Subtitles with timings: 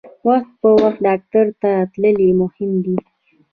[0.27, 2.97] وخت په وخت ډاکټر ته تلل مهم دي.